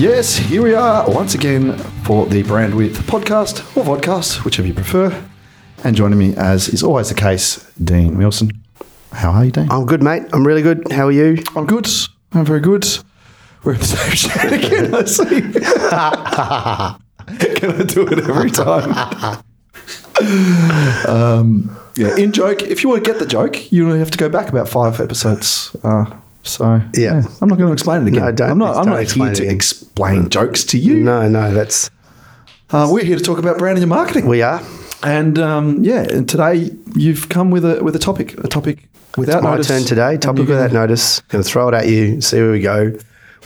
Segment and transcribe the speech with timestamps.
[0.00, 5.12] Yes, here we are once again for the Brandwidth podcast or vodcast, whichever you prefer.
[5.84, 8.50] And joining me, as is always the case, Dean Millson.
[9.12, 9.70] How are you, Dean?
[9.70, 10.22] I'm good, mate.
[10.32, 10.90] I'm really good.
[10.90, 11.42] How are you?
[11.54, 11.86] I'm good.
[12.32, 12.86] I'm very good.
[13.62, 15.42] We're in the same shade again, I see.
[17.58, 19.42] Can I do it every time?
[21.06, 22.62] um, yeah, in joke.
[22.62, 25.76] If you want to get the joke, you have to go back about five episodes.
[25.84, 26.06] Uh,
[26.42, 27.22] so Yeah.
[27.40, 28.24] I'm not going to explain it again.
[28.24, 28.76] No, don't- I'm not.
[28.76, 29.54] I'm don't here to again.
[29.54, 30.96] explain jokes to you.
[30.96, 31.90] No, no, that's
[32.70, 34.26] Uh, we're here to talk about branding and marketing.
[34.26, 34.62] we are.
[35.02, 39.42] And um, yeah, and today you've come with a with a topic, a topic without
[39.42, 39.68] My notice.
[39.68, 40.16] turn today.
[40.18, 41.20] Topic without notice.
[41.28, 42.20] Going to throw it at you.
[42.20, 42.92] See where we go.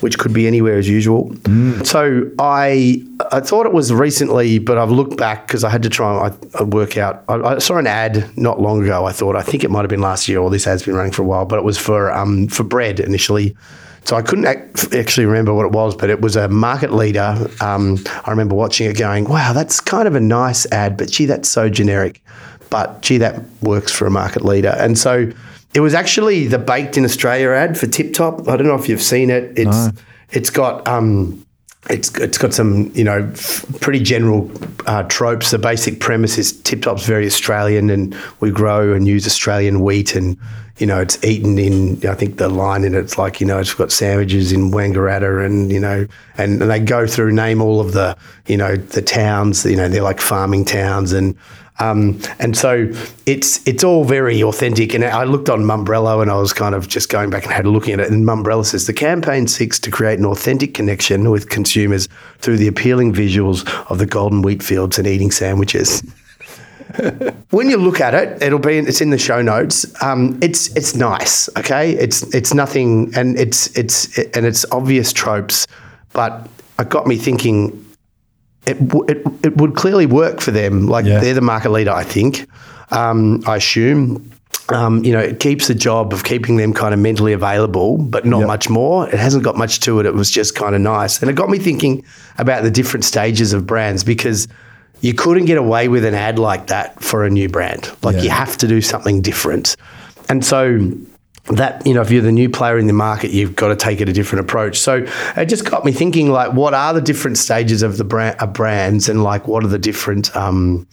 [0.01, 1.31] Which could be anywhere as usual.
[1.45, 1.87] Mm.
[1.87, 5.89] So I I thought it was recently, but I've looked back because I had to
[5.89, 7.25] try and I, I work out.
[7.29, 9.07] I, I saw an ad not long ago.
[9.07, 11.13] I thought I think it might have been last year, or this ad's been running
[11.13, 13.57] for a while, but it was for um for bread initially.
[14.05, 17.49] So I couldn't ac- actually remember what it was, but it was a market leader.
[17.63, 21.25] Um, I remember watching it, going, "Wow, that's kind of a nice ad, but gee,
[21.27, 22.21] that's so generic."
[22.69, 24.75] But gee, that works for a market leader.
[24.77, 25.31] And so
[25.75, 28.49] it was actually the Baked in Australia ad for Tip Top.
[28.49, 29.59] I don't know if you've seen it.
[29.59, 29.89] It's
[30.31, 31.45] it's got um,
[31.91, 34.51] it's it's got some you know f- pretty general
[34.87, 35.51] uh, tropes.
[35.51, 40.15] The basic premise is Tip Top's very Australian, and we grow and use Australian wheat,
[40.15, 40.39] and
[40.79, 42.07] you know it's eaten in.
[42.07, 45.73] I think the line in it's like you know it's got sandwiches in Wangaratta, and
[45.73, 46.07] you know,
[46.39, 49.65] and, and they go through name all of the you know the towns.
[49.65, 51.37] You know they're like farming towns, and
[51.81, 52.89] um, and so
[53.27, 54.95] it's it's all very authentic.
[54.95, 57.65] And I looked on Mumbrella and I was kind of just going back and had
[57.65, 58.11] a look at it.
[58.11, 62.09] And Mumbrella says the campaign seeks to create an authentic connection with consumers
[62.39, 66.03] through the appealing visuals of the golden wheat fields and eating sandwiches.
[67.51, 69.85] when you look at it, it'll be it's in the show notes.
[70.01, 71.93] Um, it's it's nice, okay.
[71.93, 75.67] It's it's nothing, and it's it's and it's obvious tropes,
[76.13, 76.49] but
[76.79, 77.84] it got me thinking
[78.67, 78.77] it,
[79.09, 80.87] it, it would clearly work for them.
[80.87, 81.21] Like Yeah.
[81.21, 82.47] they're the market leader, I think.
[82.91, 84.31] Um, I assume.
[84.71, 88.25] Um, you know, it keeps the job of keeping them kind of mentally available, but
[88.25, 88.47] not Yep.
[88.47, 89.07] much more.
[89.09, 90.07] It hasn't got much to it.
[90.07, 91.21] It was just kind of nice.
[91.21, 92.03] And it got me thinking
[92.39, 94.49] about the different stages of brands because
[95.03, 97.91] you couldn't get away with an ad like that for a new brand.
[98.03, 98.23] Like Yeah.
[98.23, 99.77] you have to do something different.
[100.31, 100.81] And so
[101.47, 104.01] that you know if you're the new player in the market you've got to take
[104.01, 104.79] it a different approach.
[104.79, 105.07] So
[105.37, 108.53] it just got me thinking like what are the different stages of the brand of
[108.53, 110.87] brands and like what are the different um,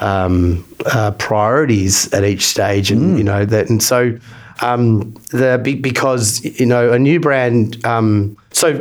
[0.00, 4.18] um, uh, priorities at each stage and you know that and so
[4.60, 8.80] um, the because you know a new brand um, so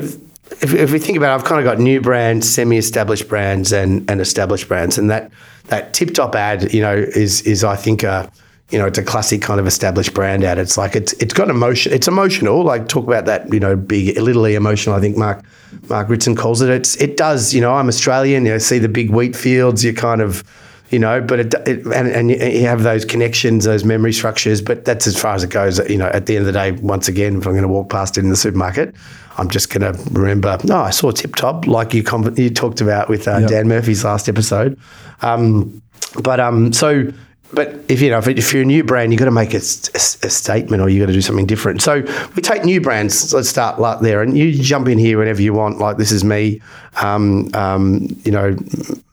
[0.62, 4.10] if, if we think about it, I've kind of got new brands, semi-established brands, and,
[4.10, 5.32] and established brands, and that
[5.66, 8.32] that tip top ad, you know, is is I think a
[8.69, 10.57] you know it's a classic kind of established brand ad.
[10.57, 11.94] It's like it's it's got emotion.
[11.94, 12.63] It's emotional.
[12.63, 14.96] Like talk about that, you know, big, literally emotional.
[14.96, 15.44] I think Mark
[15.90, 16.69] Mark Ritson calls it.
[16.69, 17.53] It's it does.
[17.53, 18.46] You know, I'm Australian.
[18.46, 19.84] You know, see the big wheat fields.
[19.84, 20.44] You kind of
[20.90, 24.85] you know, but it, it and, and you have those connections, those memory structures, but
[24.85, 25.80] that's as far as it goes.
[25.90, 27.90] You know, at the end of the day, once again, if I'm going to walk
[27.90, 28.94] past it in the supermarket,
[29.38, 30.57] I'm just going to remember.
[30.63, 33.50] No, I saw Tip Top, like you com- you talked about with uh, Yep.
[33.50, 34.80] Dan Murphy's last episode.
[35.22, 35.81] Um,
[36.22, 37.12] but um, so.
[37.53, 40.81] But if you know, if, you're a new brand, you've got to make a statement,
[40.81, 41.81] or you've got to do something different.
[41.81, 42.02] So
[42.36, 43.34] we take new brands.
[43.34, 45.78] Let's start like there, and you jump in here whenever you want.
[45.78, 46.62] Like this is me.
[47.02, 48.56] Um, um, you know,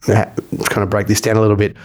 [0.03, 1.77] kind of break this down a little bit.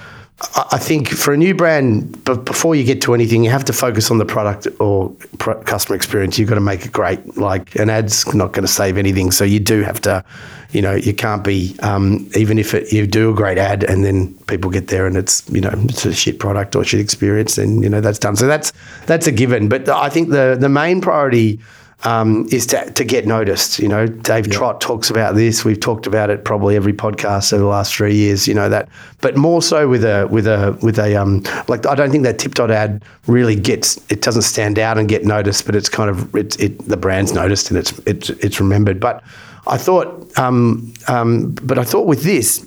[0.41, 3.73] I think for a new brand, but before you get to anything, you have to
[3.73, 6.37] focus on the product or customer experience.
[6.37, 7.37] You've got to make it great.
[7.37, 10.25] Like an ad's not going to save anything, so you do have to,
[10.71, 14.03] you know, you can't be um, even if it, you do a great ad and
[14.03, 17.55] then people get there and it's you know it's a shit product or shit experience,
[17.55, 18.35] then you know that's done.
[18.35, 18.73] So that's
[19.05, 19.69] that's a given.
[19.69, 21.61] But I think the the main priority
[22.03, 23.79] um, is to, to get noticed.
[23.79, 25.65] You know, Dave Trott talks about this.
[25.65, 28.47] We've talked about it probably every podcast over the last three years.
[28.47, 28.89] You know that,
[29.21, 32.37] but more so with a with a with a um, like I don't think that
[32.37, 36.09] Tip Top ad really gets it doesn't stand out and get noticed, but it's kind
[36.09, 38.99] of it's it the brand's noticed and it's it's it's remembered.
[38.99, 39.23] But
[39.67, 42.65] I thought, um, um, but I thought with this,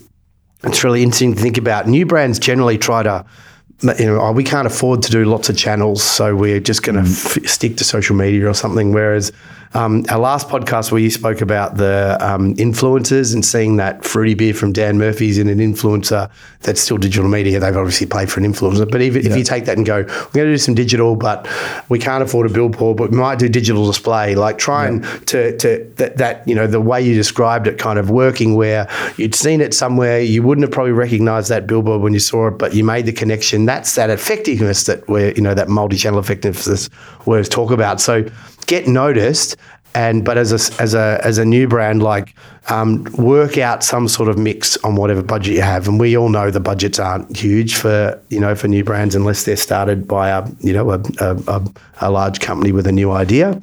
[0.64, 1.86] it's really interesting to think about.
[1.86, 3.24] New brands generally try to,
[3.82, 7.02] you know, we can't afford to do lots of channels, so we're just going to
[7.02, 7.36] mm.
[7.36, 8.92] f- stick to social media or something.
[8.92, 9.32] Whereas
[9.74, 14.34] um, our last podcast where you spoke about the um, influencers and seeing that fruity
[14.34, 16.30] beer from Dan Murphy's in an influencer
[16.60, 17.60] that's still digital media.
[17.60, 20.32] They've obviously paid for an influencer, but even if you take that and go, we're
[20.32, 21.46] going to do some digital, but
[21.88, 24.34] we can't afford a billboard, but we might do digital display.
[24.34, 28.10] Like trying to to that, that you know the way you described it, kind of
[28.10, 32.20] working where you'd seen it somewhere, you wouldn't have probably recognised that billboard when you
[32.20, 33.66] saw it, but you made the connection.
[33.66, 36.88] That's that effectiveness that we're you know that multi-channel effectiveness
[37.26, 38.00] we talk about.
[38.00, 38.24] So
[38.68, 39.56] get noticed
[39.94, 42.34] and but as a as a as a new brand, like
[42.68, 45.88] um, work out some sort of mix on whatever budget you have.
[45.88, 49.44] And we all know the budgets aren't huge for you know for new brands unless
[49.44, 51.62] they're started by a you know a, a,
[52.00, 53.60] a large company with a new idea.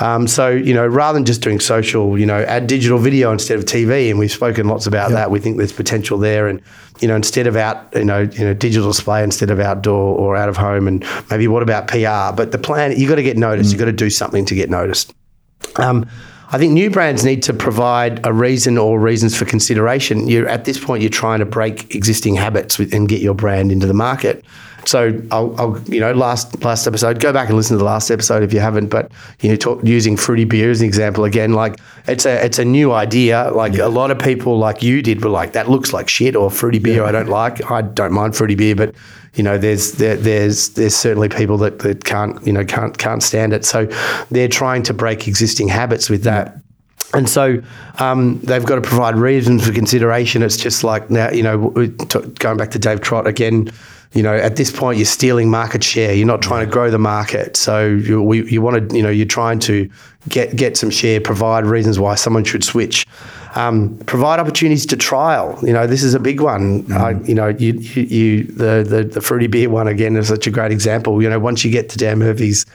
[0.00, 3.58] Um, so you know, rather than just doing social, you know, add digital video instead
[3.58, 5.30] of TV, and we've spoken lots about that.
[5.30, 6.60] We think there's potential there, and
[7.00, 10.36] you know, instead of out, you know, you know, digital display instead of outdoor or
[10.36, 12.34] out of home, and maybe what about PR?
[12.34, 13.72] But the plan, you got to get noticed.
[13.72, 15.14] You got to do something to get noticed.
[15.76, 16.06] Um,
[16.50, 20.28] I think new brands need to provide a reason or reasons for consideration.
[20.28, 23.86] You're at this point, you're trying to break existing habits and get your brand into
[23.86, 24.44] the market.
[24.86, 28.10] So I'll, I'll, you know, last last episode, go back and listen to the last
[28.10, 28.88] episode if you haven't.
[28.88, 29.10] But
[29.40, 32.64] you know, talk, using fruity beer as an example again, like it's a it's a
[32.64, 33.50] new idea.
[33.50, 33.86] Like yeah.
[33.86, 36.78] a lot of people, like you did, were like that looks like shit or fruity
[36.78, 37.02] beer.
[37.02, 37.04] Yeah.
[37.04, 37.70] I don't like.
[37.70, 38.94] I don't mind fruity beer, but
[39.34, 43.22] you know, there's there, there's there's certainly people that, that can't you know can't can't
[43.22, 43.64] stand it.
[43.64, 43.86] So
[44.30, 46.58] they're trying to break existing habits with that.
[47.12, 47.62] And so
[48.00, 50.42] um, they've got to provide reasons for consideration.
[50.42, 53.70] It's just like now, you know, going back to Dave Trott again,
[54.14, 56.14] you know, at this point, you're stealing market share.
[56.14, 57.56] You're not trying to grow the market.
[57.56, 59.90] So you, we, you want to, you know, you're trying to
[60.28, 63.06] get get some share, provide reasons why someone should switch,
[63.56, 65.58] um, provide opportunities to trial.
[65.62, 66.84] You know, this is a big one.
[66.84, 66.96] Mm.
[66.96, 70.46] I, you know, you, you, you the, the the fruity beer one again is such
[70.46, 71.20] a great example.
[71.20, 72.66] You know, once you get to Dan Murphy's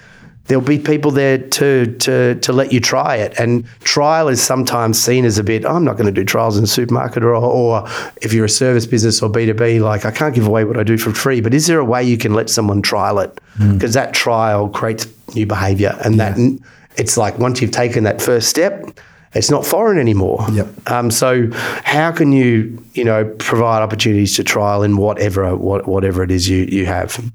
[0.49, 3.39] there'll be people there to to to let you try it.
[3.39, 5.63] And trial is sometimes seen as a bit.
[5.63, 7.87] Oh, I'm not going to do trials in a supermarket, or, or
[8.21, 10.77] if you're a service business or B two B, like I can't give away what
[10.77, 11.39] I do for free.
[11.39, 13.33] But is there a way you can let someone trial it?
[13.57, 13.93] Because mm.
[13.93, 16.31] that trial creates new behaviour, and yeah.
[16.31, 16.59] that
[16.97, 18.99] it's like once you've taken that first step.
[19.31, 20.43] It's not foreign anymore.
[20.51, 20.89] Yep.
[20.89, 21.51] Um, so,
[21.83, 26.49] how can you, you know, provide opportunities to trial in whatever what, whatever it is
[26.49, 27.31] you you have?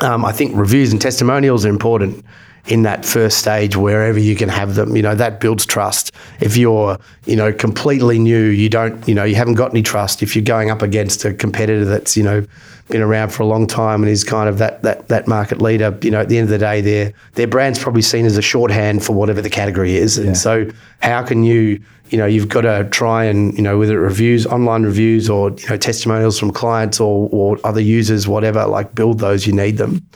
[0.00, 2.24] Um, I think reviews and testimonials are important
[2.66, 4.94] in that first stage wherever you can have them.
[4.94, 6.12] You know that builds trust.
[6.40, 10.22] If you're you know completely new you don't you know you haven't got any trust.
[10.22, 12.46] If you're going up against a competitor that's you know
[12.88, 15.96] been around for a long time and is kind of that that that market leader
[16.02, 18.42] you know at the end of the day their their brand's probably seen as a
[18.42, 20.16] shorthand for whatever the category is.
[20.16, 23.96] And so how can you you know you've got to try and you know whether
[23.96, 28.66] it reviews online reviews or you know testimonials from clients or or other users whatever
[28.66, 30.06] like build those you need them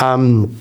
[0.00, 0.56] um,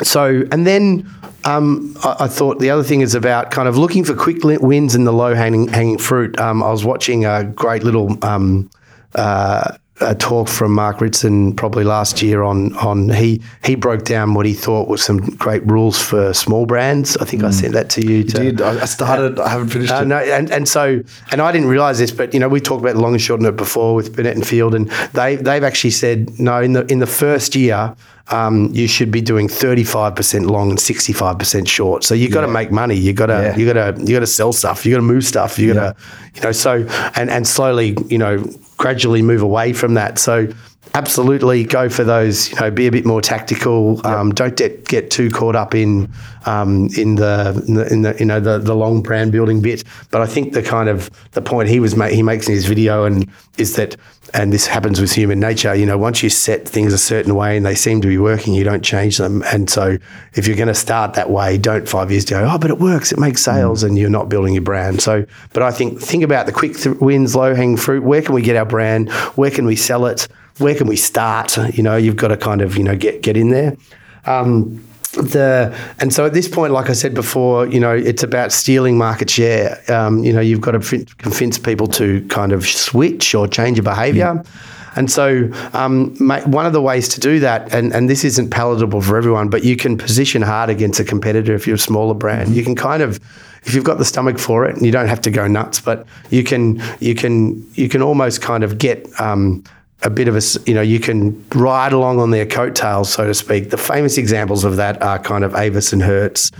[0.00, 1.08] so, and then
[1.44, 4.94] um, I, I, thought the other thing is about kind of looking for quick wins
[4.94, 6.38] in the low hanging, hanging fruit.
[6.40, 8.70] Um, I was watching a great little um,
[9.14, 14.34] uh, a talk from Mark Ritson probably last year on on he he broke down
[14.34, 17.16] what he thought was some great rules for small brands.
[17.16, 17.48] I think mm.
[17.48, 18.24] I sent that to you.
[18.24, 18.60] To, you did.
[18.60, 19.38] I started.
[19.38, 20.06] Uh, I haven't finished uh, it.
[20.06, 22.96] No, and, and so and I didn't realize this, but you know we talked about
[22.96, 26.38] long and short of it before with Binet and Field, and they they've actually said
[26.38, 27.94] no in the in the first year.
[28.28, 32.04] Um, you should be doing 35% long and 65% short.
[32.04, 32.52] So you got to yeah.
[32.52, 32.94] make money.
[32.94, 33.56] You got to yeah.
[33.56, 34.86] you got to you got to sell stuff.
[34.86, 35.58] You got to move stuff.
[35.58, 36.30] You got to yeah.
[36.34, 36.86] you know so
[37.16, 38.44] and and slowly you know
[38.76, 40.18] gradually move away from that.
[40.18, 40.48] So
[40.94, 42.50] absolutely go for those.
[42.50, 43.96] You know, be a bit more tactical.
[43.96, 44.06] Yep.
[44.06, 46.12] Um, don't get, get too caught up in
[46.46, 49.84] um, in, the, in, the, in the you know the, the long brand building bit.
[50.10, 52.66] But I think the kind of the point he was ma- he makes in his
[52.66, 53.96] video and is that
[54.34, 55.74] and this happens with human nature.
[55.74, 58.54] You know, once you set things a certain way and they seem to be working,
[58.54, 59.42] you don't change them.
[59.44, 59.98] And so
[60.34, 63.12] if you're going to start that way, don't five years go, oh, but it works,
[63.12, 63.88] it makes sales, mm.
[63.88, 65.02] and you're not building your brand.
[65.02, 68.02] So, but I think think about the quick th- wins, low hanging fruit.
[68.02, 69.10] Where can we get our brand?
[69.36, 70.28] Where can we sell it?
[70.58, 71.56] Where can we start?
[71.74, 73.76] You know, you've got to kind of you know get get in there.
[74.24, 78.52] Um, the and so at this point, like I said before, you know, it's about
[78.52, 79.82] stealing market share.
[79.92, 83.78] Um, you know, you've got to f- convince people to kind of switch or change
[83.78, 84.34] a behaviour.
[84.34, 84.46] Mm.
[84.94, 89.00] And so, um, one of the ways to do that, and, and this isn't palatable
[89.00, 92.48] for everyone, but you can position hard against a competitor if you're a smaller brand.
[92.48, 92.58] Mm-hmm.
[92.58, 93.18] You can kind of,
[93.64, 96.06] if you've got the stomach for it, and you don't have to go nuts, but
[96.28, 99.08] you can, you can, you can almost kind of get.
[99.20, 99.64] Um,
[100.02, 103.34] a bit of a, you know, you can ride along on their coattails, so to
[103.34, 103.70] speak.
[103.70, 106.50] The famous examples of that are kind of Avis and Hertz.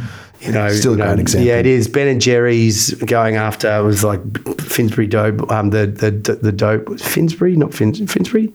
[0.40, 1.46] You know, still a great example.
[1.46, 1.86] Yeah, it is.
[1.86, 4.20] Ben and Jerry's going after it was like
[4.60, 5.48] Finsbury dope.
[5.52, 8.52] Um, the the the dope Finsbury, not Fins, Finsbury.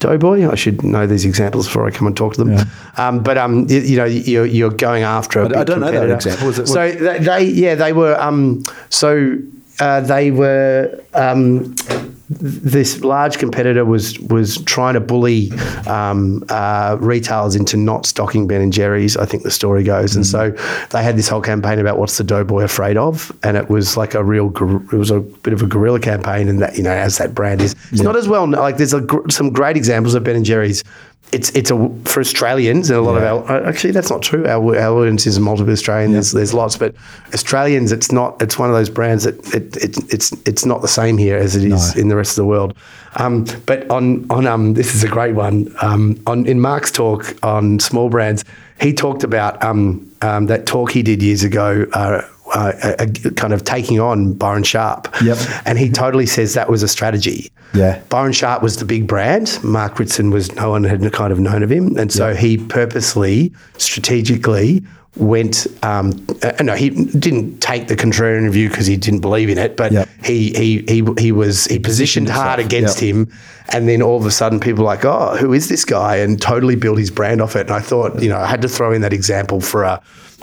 [0.00, 0.48] Doughboy.
[0.48, 2.52] I should know these examples before I come and talk to them.
[2.52, 2.64] Yeah.
[2.96, 5.44] Um, but um, you, you, know, you're, you're going after.
[5.44, 6.50] I don't know that example.
[6.50, 8.20] It, so they, they, yeah, they were.
[8.20, 9.36] Um, so
[9.80, 11.02] uh, they were.
[11.14, 11.74] Um,
[12.30, 15.50] this large competitor was was trying to bully
[15.86, 19.16] um, uh, retailers into not stocking Ben and Jerry's.
[19.16, 20.16] I think the story goes, mm.
[20.16, 20.50] and so
[20.90, 24.14] they had this whole campaign about what's the doughboy afraid of, and it was like
[24.14, 24.52] a real,
[24.92, 27.62] it was a bit of a guerrilla campaign, and that you know as that brand
[27.62, 28.02] is, it's yeah.
[28.02, 30.84] not as well like there's a, some great examples of Ben and Jerry's
[31.32, 33.32] it's it's a for Australians and a lot Yeah.
[33.34, 34.46] of our actually that's not true.
[34.46, 36.12] Our, our audience is multiple Australian.
[36.12, 36.94] There's there's lots, but
[37.34, 38.40] Australians, it's not.
[38.40, 41.54] It's one of those brands that it, it it's it's not the same here as
[41.56, 42.00] it is No.
[42.02, 42.74] in the rest of the world.
[43.16, 45.74] Um, but on on um this is a great one.
[45.82, 48.44] Um, on in Mark's talk on small brands,
[48.80, 51.84] he talked about um, um that talk he did years ago.
[51.92, 55.08] Uh, uh, a, a kind of taking on Byron Sharp.
[55.22, 55.38] Yep.
[55.64, 57.50] And he totally says that was a strategy.
[57.74, 58.00] Yeah.
[58.08, 59.58] Byron Sharp was the big brand.
[59.62, 63.52] Mark Ritson was no one had kind of known of him, and so he purposely,
[63.76, 64.82] strategically
[65.16, 65.66] went.
[65.82, 66.12] Um,
[66.42, 69.92] uh, no, he didn't take the contrarian view because he didn't believe in it, but
[69.92, 70.08] Yep.
[70.22, 73.30] he he he he was he positioned hard against him,
[73.68, 76.16] and then all of a sudden people were like, oh, who is this guy?
[76.16, 77.62] And totally built his brand off it.
[77.66, 80.00] And I thought, you know, I had to throw in that example for a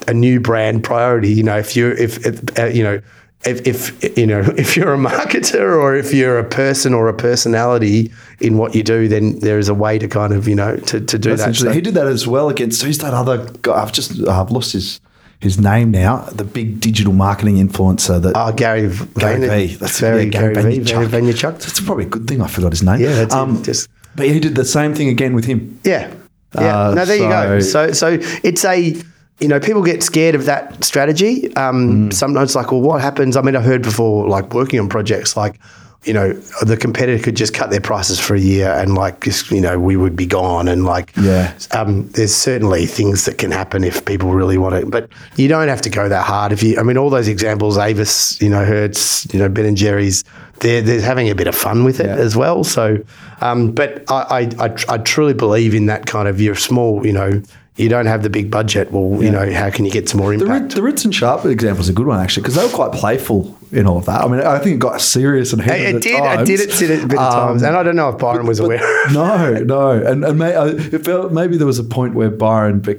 [0.08, 1.30] a new brand priority.
[1.30, 3.02] You know, if you if, if uh, you know
[3.46, 7.14] if, if you know if you're a marketer or if you're a person or a
[7.14, 10.76] personality in what you do, then there is a way to kind of you know
[10.78, 11.48] to, to do That's that.
[11.50, 11.70] interesting.
[11.70, 13.82] So- He did that as well against who's that other guy?
[13.82, 15.00] I've just I've lost his
[15.42, 16.18] his name now.
[16.32, 18.82] The big digital marketing influencer that Oh, Gary,
[19.18, 19.76] Gary Vayner- Vee.
[19.76, 21.60] That's very Gary, Gary Vee, Gary Vaynerchuk.
[21.60, 22.42] That's probably a good thing.
[22.42, 23.00] I forgot his name.
[23.02, 23.64] Yeah, that's it.
[23.64, 25.78] Just- but he did the same thing again with him.
[25.84, 26.10] Yeah.
[26.58, 26.88] Yeah.
[26.88, 27.60] Uh, no, there you go.
[27.60, 28.96] so- So, so it's a,
[29.40, 31.50] you know, people get scared of that strategy.
[31.50, 31.58] Mm.
[31.58, 33.36] Um, Sometimes, like, well, what happens?
[33.36, 35.60] I mean, I've heard before, like, working on projects, like,
[36.06, 39.50] you know, the competitor could just cut their prices for a year and, like, just,
[39.52, 40.68] you know, we would be gone.
[40.68, 41.52] And, like, Yeah.
[41.72, 45.68] um, there's certainly things that can happen if people really want it, but you don't
[45.68, 46.52] have to go that hard.
[46.52, 49.76] If you, I mean, all those examples, Avis, you know, Hertz, you know, Ben and
[49.76, 50.24] Jerry's,
[50.60, 52.16] they're, they're having a bit of fun with it Yeah.
[52.16, 52.64] as well.
[52.64, 53.00] So,
[53.42, 54.14] um, but I,
[54.60, 57.42] I, I, tr- I truly believe in that kind of you're small, you know,
[57.78, 58.92] you don't have the big budget.
[58.92, 60.76] Well, you know, how can you get some more impact?
[60.76, 63.58] The Ritz and Sharp example is a good one actually because they were quite playful
[63.72, 64.22] in all of that.
[64.22, 66.18] I mean, I think it got serious and heated it did.
[66.18, 66.40] times.
[66.40, 68.46] I did it sit a bit of Um, times, and I don't know if Byron
[68.46, 68.80] was aware.
[69.14, 72.80] no, no, and and may, I- it felt maybe there was a point where Byron
[72.80, 72.96] be,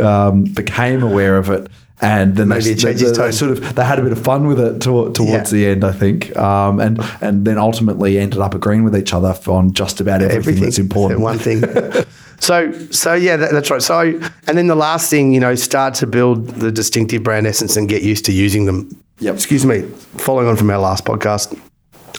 [0.00, 1.66] um, became aware of it,
[2.00, 4.46] and then Maybe they, it they, they sort of they had a bit of fun
[4.46, 5.58] with it to, towards Yeah.
[5.58, 9.34] the end, I think, um, and and then ultimately ended up agreeing with each other
[9.48, 11.20] on just about everything, that's important.
[11.20, 11.64] One thing.
[12.40, 13.82] so so yeah, that, that's right.
[13.82, 14.00] So
[14.46, 17.88] and then the last thing, you know, start to build the distinctive brand essence and
[17.88, 18.90] get used to using them.
[19.20, 19.34] Yep.
[19.34, 19.82] Excuse me.
[20.16, 21.56] Following on from our last podcast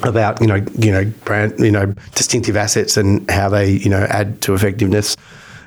[0.04, 4.04] about you know you know brand you know distinctive assets and how they you know
[4.10, 5.18] add to effectiveness.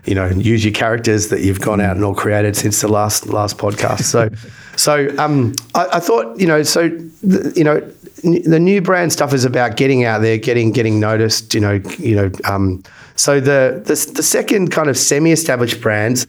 [0.07, 3.27] You know, use your characters that you've gone out and all created since the last
[3.27, 4.03] last podcast.
[4.03, 4.29] So,
[4.77, 6.83] so um, I, I thought you know, so
[7.23, 7.77] you know,
[8.23, 11.55] n- the new brand stuff is about getting out there, getting getting noticed.
[11.55, 12.31] You know, you know.
[12.45, 12.83] Um,
[13.17, 16.27] so the, the the second kind of semi-established brands,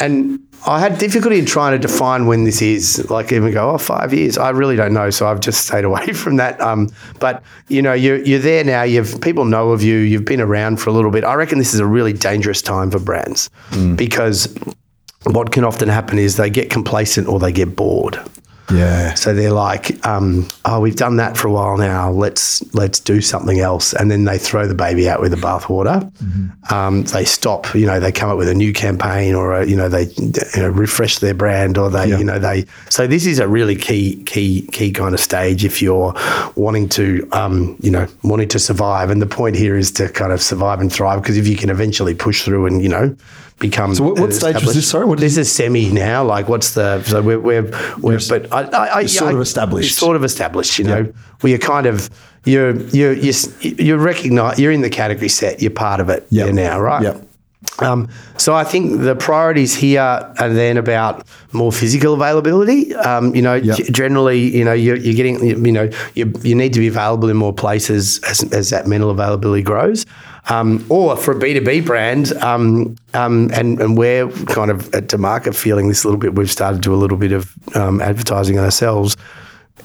[0.00, 3.10] and I had difficulty in trying to define when this is.
[3.10, 4.38] Like even go, oh, five years.
[4.38, 5.10] I really don't know.
[5.10, 6.60] So I've just stayed away from that.
[6.60, 6.88] Um,
[7.20, 8.82] but you know, you're you're there now.
[8.82, 9.96] You've people know of you.
[9.96, 11.24] You've been around for a little bit.
[11.24, 13.50] I reckon this is a really dangerous time for brands
[13.96, 14.54] because
[15.24, 18.18] what can often happen is they get complacent or they get bored.
[18.72, 22.10] Yeah, So they're like, um, "Oh, we've done that for a while now.
[22.10, 26.10] Let's let's do something else." And then they throw the baby out with the bathwater.
[26.72, 27.74] Um, they stop.
[27.74, 30.32] You know, they come up with a new campaign, or a, you know, they you
[30.62, 32.18] know, refresh their brand, or they Yeah.
[32.18, 32.64] you know they.
[32.88, 36.14] So this is a really key key key kind of stage if you're
[36.56, 39.10] wanting to um, you know wanting to survive.
[39.10, 41.70] And the point here is to kind of survive and thrive because if you can
[41.70, 43.14] eventually push through and you know
[43.58, 43.94] become.
[43.94, 44.88] So what- what stage was this?
[44.88, 46.24] Sorry, what this is semi now.
[46.24, 47.02] Like, what's the?
[47.04, 47.62] So we're we're,
[47.98, 49.90] we're but I, I, I sort of established.
[49.90, 50.78] it's sort of established.
[50.78, 52.10] You know, where you're kind of
[52.44, 55.62] you're you're you're you're recognize you're in the category set.
[55.62, 56.50] You're part of it Yeah.
[56.50, 57.02] now, right?
[57.02, 57.28] Yep.
[57.78, 62.94] Um, so I think the priorities here are then about more physical availability.
[62.94, 63.76] Um, you know, Yep.
[63.78, 66.88] g- generally, you know, you're, you're getting, you you know, you, you need to be
[66.88, 70.04] available in more places as, as that mental availability grows.
[70.50, 75.54] Um, or for a B2B brand, um, um, and, and we're kind of at market
[75.56, 78.58] feeling this a little bit, we've started to do a little bit of um, advertising
[78.58, 79.16] ourselves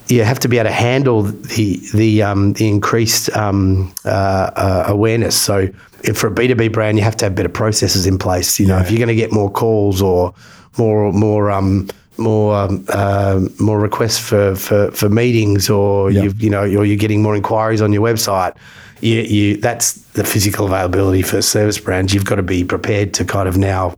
[0.09, 4.09] you have to be able to handle the the um, the increased um, uh,
[4.55, 5.39] uh, awareness.
[5.39, 5.69] So,
[6.03, 8.59] if for a B two B brand, you have to have better processes in place.
[8.59, 10.33] You know, if you're going to get more calls or
[10.77, 11.87] more more um,
[12.17, 16.23] more um, uh, more requests for, for, for meetings, or Yeah.
[16.23, 18.55] you you know, or you're getting more inquiries on your website.
[19.01, 22.13] You, you that's the physical availability for service brands.
[22.13, 23.95] You've got to be prepared to kind of now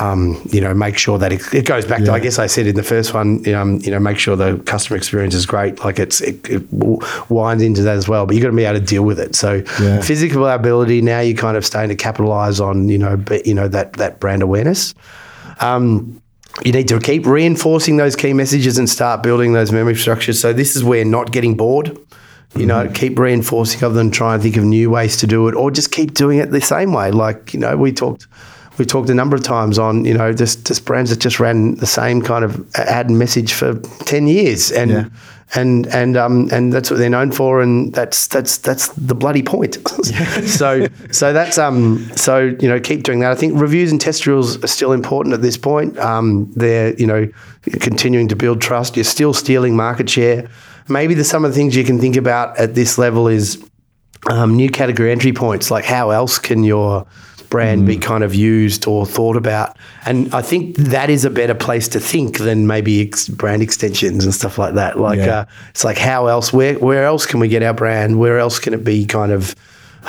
[0.00, 2.66] um, you know, make sure that it, it goes back to, I guess I said
[2.66, 5.82] in the first one, um, you know, make sure the customer experience is great.
[5.82, 6.62] Like it's, it, it
[7.30, 9.34] winds into that as well, but you've got to be able to deal with it.
[9.34, 10.00] So Yeah.
[10.02, 13.66] physical availability now you're kind of starting to capitalize on, you know, but, you know,
[13.68, 14.94] that, that brand awareness.
[15.60, 16.20] Um,
[16.64, 20.38] you need to keep reinforcing those key messages and start building those memory structures.
[20.38, 21.96] So this is where not getting bored
[22.56, 25.54] You know, keep reinforcing of them, try and think of new ways to do it,
[25.54, 27.10] or just keep doing it the same way.
[27.10, 28.26] Like you know, we talked
[28.78, 31.74] we talked a number of times on you know just just brands that just ran
[31.76, 33.74] the same kind of ad message for
[34.06, 35.04] ten years, and Yeah.
[35.54, 39.42] and and um and that's what they're known for, and that's that's that's the bloody
[39.42, 39.76] point.
[40.46, 43.30] so so that's um so you know keep doing that.
[43.30, 45.98] I think reviews and test drills are still important at this point.
[45.98, 47.28] Um, they're you know
[47.80, 48.96] continuing to build trust.
[48.96, 50.48] You're still stealing market share.
[50.88, 53.62] Maybe the some of the things you can think about at this level is
[54.30, 55.70] um, new category entry points.
[55.70, 57.06] Like how else can your
[57.50, 59.76] brand be kind of used or thought about?
[60.04, 64.24] And I think that is a better place to think than maybe ex- brand extensions
[64.24, 64.98] and stuff like that.
[64.98, 65.40] Like Yeah.
[65.40, 68.18] uh, it's like how else where where else can we get our brand?
[68.18, 69.54] Where else can it be kind of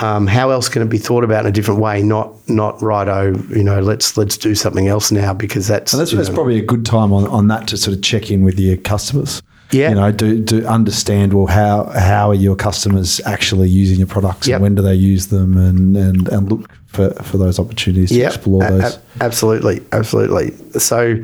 [0.02, 2.02] um, how else can it be thought about in a different way?
[2.04, 3.82] Not not righto, you know.
[3.82, 6.86] Let's let's do something else now because that's And that's, that's know, probably a good
[6.86, 9.42] time on, on that to sort of check in with your customers.
[9.72, 9.90] Yeah.
[9.90, 14.48] You know, do, do understand well how how are your customers actually using your products
[14.48, 14.56] Yep.
[14.56, 18.16] and when do they use them and, and, and look for, for those opportunities to
[18.16, 18.96] Yeah, explore those.
[18.96, 20.54] a- absolutely, absolutely.
[20.80, 21.24] So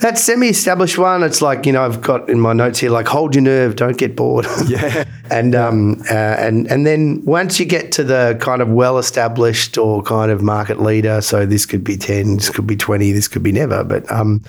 [0.00, 3.34] that semi-established one, it's like you know I've got in my notes here like hold
[3.34, 4.46] your nerve, don't get bored.
[4.66, 5.04] Yeah.
[5.30, 10.02] and um uh, and and then once you get to the kind of well-established or
[10.02, 13.42] kind of market leader, so this could be ten, this could be twenty, this could
[13.42, 14.42] be never, but um,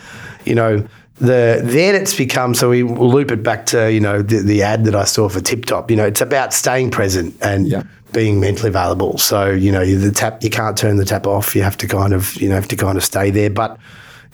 [0.46, 0.88] you know.
[1.18, 4.84] The then it's become so we loop it back to you know the, the ad
[4.86, 5.90] that I saw for Tip Top.
[5.90, 7.84] You know it's about staying present and Yeah.
[8.12, 9.18] being mentally available.
[9.18, 11.56] So you know the tap you can't turn the tap off.
[11.56, 13.50] You have to kind of you know have to kind of stay there.
[13.50, 13.78] But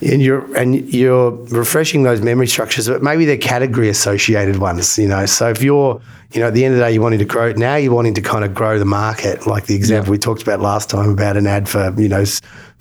[0.01, 4.98] and you're and you're refreshing those memory structures, but maybe they're category associated ones.
[4.98, 6.01] You know, so if you're
[6.34, 8.13] you know at the end of the day you're wanting to grow now you're wanting
[8.15, 9.46] to kind of grow the market.
[9.46, 12.23] Like the example we talked about last time about an ad for you know.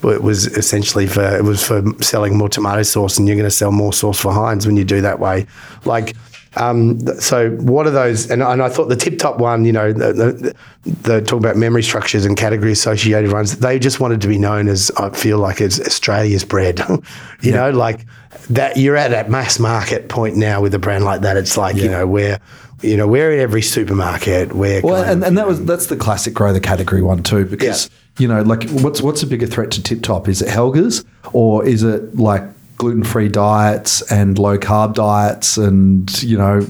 [0.03, 3.51] It was essentially for it was for selling more tomato sauce, and you're going to
[3.51, 5.47] sell more sauce for Heinz when you do that way.
[5.85, 6.17] Like
[6.57, 8.31] um, so what are those?
[8.31, 10.57] And, and I thought the tip top one, you know, the, the,
[11.03, 13.59] the talk about memory structures and category associated ones.
[13.59, 16.81] They just wanted to be known as I feel like it's Australia's bread.
[17.41, 18.05] you know, like
[18.49, 18.77] that.
[18.77, 21.37] You're at that mass market point now with a brand like that.
[21.37, 22.41] It's like you know we're
[22.83, 24.53] you know we're in every supermarket.
[24.53, 27.45] We're Well, and, of- and that was that's the classic grow the category one too,
[27.45, 30.29] because you know, like what's what's a bigger threat to Tip Top?
[30.29, 32.43] Is it Helga's or is it like
[32.81, 36.67] gluten free diets and low carb diets and you know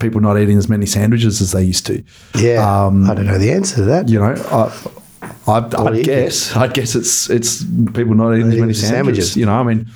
[0.00, 2.02] people not eating as many sandwiches as they used to?
[2.34, 2.58] yeah.
[2.86, 4.08] um, I don't know the answer to that.
[4.08, 4.72] You know, I,
[5.46, 7.62] I'd you guess I'd guess it's it's
[7.94, 8.88] people not eating as many sandwiches.
[8.88, 9.36] sandwiches.
[9.36, 9.86] You know, I mean,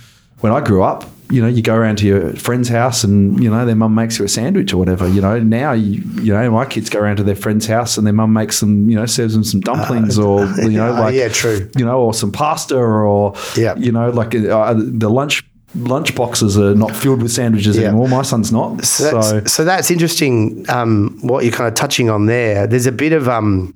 [0.40, 3.50] when I grew up, you know, you go around to your friend's house and you
[3.50, 5.08] know their mum makes you a sandwich or whatever.
[5.08, 8.06] You know, now you you know my kids go around to their friend's house and
[8.06, 11.14] their mum makes them you know serves them some dumplings or you know Oh, like
[11.16, 11.68] yeah, true.
[11.76, 13.74] you know or some pasta or Yeah.
[13.76, 15.42] you know like uh, the lunch
[15.76, 17.88] lunch boxes are not filled with sandwiches Yeah.
[17.88, 18.08] anymore.
[18.08, 18.84] My son's not.
[18.84, 20.64] So So, that's, so that's interesting.
[20.68, 22.66] Um, what you're kind of touching on there.
[22.66, 23.74] There's a bit of um,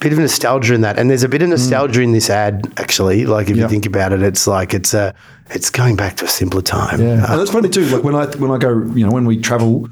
[0.00, 2.72] bit of nostalgia in that, and there's a bit of nostalgia in this ad.
[2.76, 3.60] Actually, like if Mm.
[3.60, 5.14] You think about it, it's like it's a
[5.50, 7.00] it's going back to a simpler time.
[7.00, 7.84] Yeah, and that's funny too.
[7.86, 9.88] Like when I when I go, you know, when we travel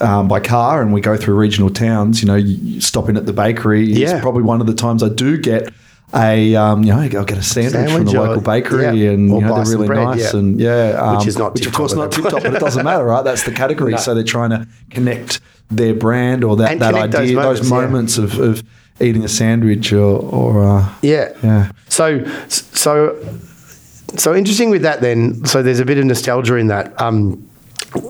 [0.00, 3.16] um, by car and we go through regional towns, you know, you, you stop in
[3.16, 3.84] at the bakery.
[3.84, 4.10] Yeah.
[4.14, 5.72] It's probably one of the times I do get
[6.14, 9.28] a, um, you know, I'll get a sandwich, from the or- local bakery, yeah, and
[9.28, 10.38] you know they're really bread, nice, yeah.
[10.38, 12.84] and yeah, um, Which is not which of course not tip top, but it doesn't
[12.84, 13.22] matter, right?
[13.24, 13.92] That's the category.
[13.94, 13.98] No.
[13.98, 18.16] So they're trying to connect their brand or that, And that those idea, those moments,
[18.18, 18.44] moments, yeah.
[18.44, 18.62] of, of
[19.00, 21.32] eating a sandwich or, or uh, Yeah.
[21.42, 21.72] yeah.
[21.88, 23.16] So so
[24.16, 25.44] so interesting with that then.
[25.44, 27.00] So there's a bit of nostalgia in that.
[27.00, 27.48] Um,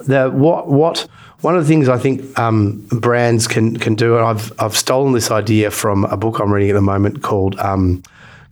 [0.06, 1.06] the what what
[1.44, 5.12] one of the things I think um, brands can can do, and I've I've stolen
[5.12, 7.58] this idea from a book I'm reading at the moment called.
[7.58, 8.02] Um,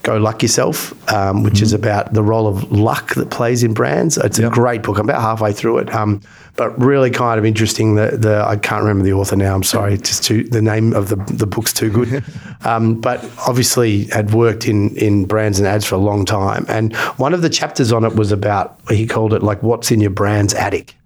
[0.02, 4.18] Go Luck Yourself, um, which is about the role of luck that plays in brands.
[4.18, 4.98] It's a great book.
[4.98, 6.20] I'm about halfway through it, um,
[6.56, 7.94] but really kind of interesting.
[7.94, 9.54] The, the I can't remember the author now.
[9.54, 12.24] I'm sorry, it's just too the name of the the book's too good.
[12.64, 16.66] um, but obviously had worked in in brands and ads for a long time.
[16.68, 20.00] And one of the chapters on it was about he called it like what's in
[20.00, 20.96] your brand's attic.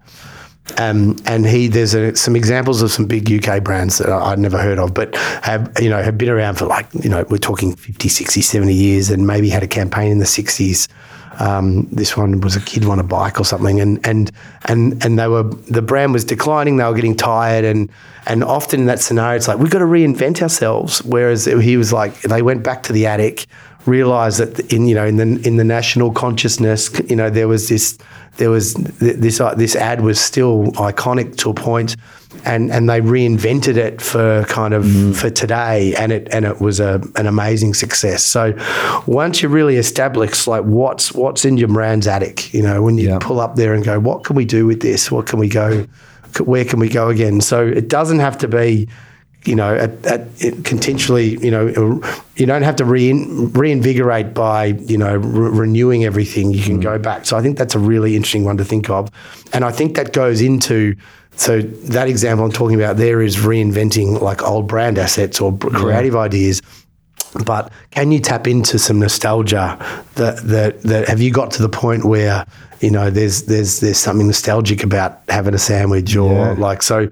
[0.77, 4.57] Um, and he there's a, some examples of some big UK brands that I'd never
[4.57, 7.75] heard of, but have you know have been around for like you know we're talking
[7.75, 10.87] 50, 60, 70 years, and maybe had a campaign in the 60s.
[11.39, 14.31] Um, this one was a kid on a bike or something, and and
[14.65, 16.77] and and they were the brand was declining.
[16.77, 17.89] They were getting tired, and
[18.25, 21.03] and often in that scenario, it's like we've got to reinvent ourselves.
[21.03, 23.45] Whereas he was like they went back to the attic,
[23.87, 27.69] realized that in you know in the in the national consciousness, you know there was
[27.69, 27.97] this
[28.37, 31.95] there was th- this uh, this ad was still iconic to a point,
[32.45, 34.85] and and they reinvented it for kind of
[35.17, 38.23] for today, and it and it was a an amazing success.
[38.23, 38.53] So
[39.07, 43.09] once you really establish like what's what's in your brand's attic, you know, when you
[43.09, 43.19] Yeah.
[43.19, 45.11] pull up there and go, what can we do with this?
[45.11, 45.85] What can we go?
[46.43, 47.41] Where can we go again?
[47.41, 48.87] So it doesn't have to be
[49.47, 52.01] you know, at, at it you know,
[52.35, 56.51] you don't have to rein, reinvigorate by, you know, re- renewing everything.
[56.51, 56.83] You can mm.
[56.83, 57.25] go back.
[57.25, 59.09] So I think that's a really interesting one to think of.
[59.53, 60.95] And I think that goes into,
[61.37, 66.15] so that example I'm talking about there is reinventing like old brand assets or creative
[66.15, 66.61] ideas.
[67.45, 69.77] But can you tap into some nostalgia?
[70.15, 72.45] That, that that have you got to the point where
[72.79, 76.55] you know there's there's there's something nostalgic about having a sandwich or Yeah.
[76.57, 77.09] like so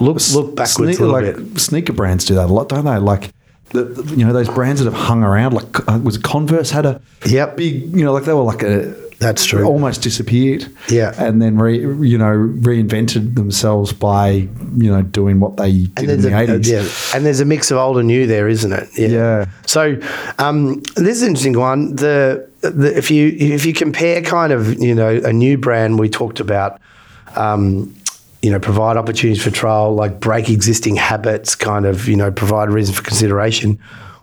[0.00, 1.60] look look backwards little like bit.
[1.60, 2.98] sneaker brands do that a lot, don't they?
[2.98, 3.30] Like
[3.70, 5.54] the, the- you know those brands that have hung around.
[5.54, 7.56] Like uh, was Converse had a Yep.
[7.56, 9.64] big you know like they were like a That's true.
[9.64, 10.66] almost disappeared.
[10.88, 11.14] Yeah.
[11.16, 12.32] and then re, you know
[12.66, 14.28] reinvented themselves by
[14.76, 16.68] you know doing what they did in the a, eighties.
[16.70, 18.88] yeah, and there's a mix of old and new there, isn't it?
[18.98, 19.46] Yeah.
[19.66, 19.96] So
[20.38, 21.96] um, this is an interesting one.
[21.96, 26.08] The, the if you if you compare kind of you know a new brand we
[26.08, 26.78] talked about.
[27.36, 27.94] Um,
[28.42, 32.68] you know, provide opportunities for trial, like break existing habits, kind of, you know, provide
[32.68, 33.78] reason for consideration.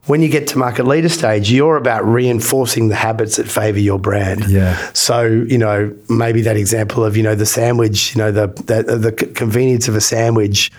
[0.06, 4.00] When you get to market leader stage, you're about reinforcing the habits that favour your
[4.00, 4.50] brand.
[4.50, 4.76] Yeah.
[4.94, 8.98] So you know, maybe that example of you know the sandwich, you know, the the,
[8.98, 10.72] the convenience of a sandwich,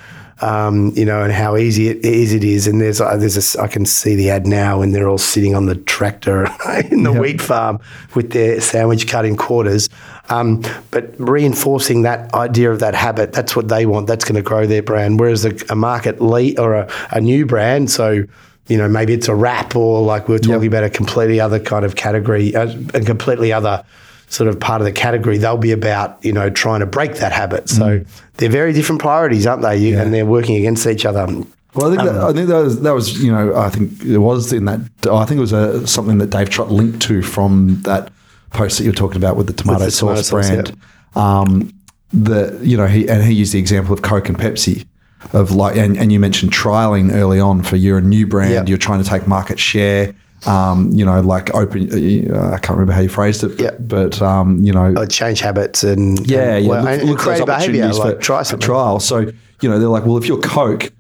[0.43, 2.67] um, you know, and how easy it is it is.
[2.67, 5.55] And there's uh, there's a I can see the ad now, and they're all sitting
[5.55, 6.45] on the tractor
[6.91, 7.81] in the wheat farm
[8.15, 9.89] with their sandwich cut in quarters.
[10.29, 14.07] Um, but reinforcing that idea of that habit, that's what they want.
[14.07, 15.19] That's going to grow their brand.
[15.19, 18.25] Whereas a, a market lead or a, a new brand, so
[18.69, 21.59] you know, maybe it's a wrap or like we are talking about a completely other
[21.59, 23.85] kind of category, a, a completely other
[24.31, 25.37] sort of part of the category.
[25.37, 27.69] They'll be about, you know, trying to break that habit.
[27.69, 28.07] So mm.
[28.37, 29.77] they're very different priorities, aren't they?
[29.77, 31.27] You, And they're working against each other.
[31.75, 34.03] Well, I think, that, um, I think that was that was you know I think
[34.03, 37.23] it was in that I think it was a, something that Dave Trott linked to
[37.23, 38.11] from that
[38.51, 40.77] post that you're talking about with the tomato the tomato sauce sauce, brand.
[41.15, 41.73] Um,
[42.13, 44.85] the you know he and he used the example of Coke and Pepsi
[45.33, 48.65] of like and, and you mentioned trialing early on for you're a new brand Yeah.
[48.67, 50.13] you're trying to take market share.
[50.47, 51.91] Um, you know, like open.
[52.35, 53.71] Uh, I can't remember how you phrased it, but, Yeah.
[53.79, 56.71] but um, you know, Uh, change habits and yeah, and, yeah.
[56.71, 57.83] well, look, and look creative behavior.
[57.85, 58.65] opportunities Like for, try something.
[58.67, 59.01] trial.
[59.01, 59.19] So
[59.61, 60.91] you know, they're like, well, if you're Coke,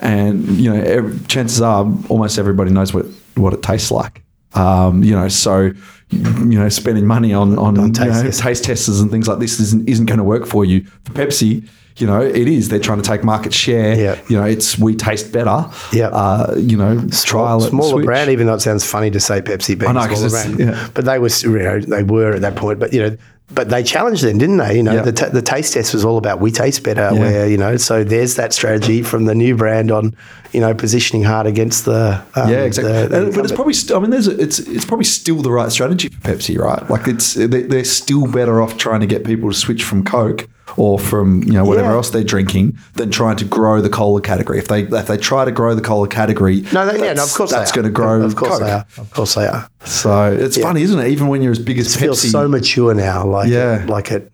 [0.00, 4.22] and you know, ev chances are almost everybody knows what what it tastes like.
[4.54, 5.70] Um, you know, so
[6.10, 8.40] you know, spending money on on, On you know, tests.
[8.40, 10.84] taste testers and things like this isn't isn't going to work for you.
[11.04, 11.66] For Pepsi.
[11.96, 12.68] You know, it is.
[12.68, 13.94] They're trying to take market share.
[13.96, 14.20] Yeah.
[14.28, 15.66] You know, it's we taste better.
[15.92, 16.08] Yeah.
[16.08, 17.68] Uh, you know, trial it.
[17.70, 18.04] smaller switch.
[18.06, 20.58] brand, even though it sounds funny to say Pepsi being I know, smaller brand.
[20.58, 20.88] yeah.
[20.94, 22.78] But they were, you know, they were at that point.
[22.78, 23.16] But you know,
[23.54, 24.76] but they challenged them, didn't they?
[24.76, 25.02] You know, Yeah.
[25.02, 27.10] the, t- the taste test was all about we taste better.
[27.12, 27.20] Yeah.
[27.20, 30.16] Where you know, so there's that strategy from the new brand on,
[30.52, 32.92] you know, positioning hard against the um, Yeah, exactly.
[33.02, 33.74] the- the And- but it's probably.
[33.74, 34.28] St- I mean, there's.
[34.28, 36.88] A, it's it's probably still the right strategy for Pepsi, right?
[36.88, 40.98] Like it's they're still better off trying to get people to switch from Coke or
[40.98, 41.94] from you know whatever Yeah.
[41.96, 44.58] else they're drinking than trying to grow the cola category.
[44.58, 47.32] If they if they try to grow the cola category, no, they, yeah, no, of
[47.34, 48.22] course that's going to grow.
[48.22, 48.60] Of course Coke.
[48.62, 48.86] they are.
[48.98, 49.68] Of course they are.
[49.84, 51.08] So it's funny, isn't it?
[51.08, 53.26] Even when you're as big as It feels so mature now.
[53.26, 53.82] Like Yeah.
[53.82, 54.32] it, like it,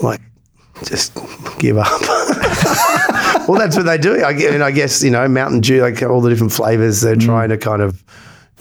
[0.00, 0.20] like
[0.84, 1.12] just
[1.58, 1.88] give up.
[3.48, 4.22] well, that's what they do.
[4.22, 7.02] I, and I guess you know Mountain Dew, like all the different flavors, Mm.
[7.02, 8.02] they're trying to kind of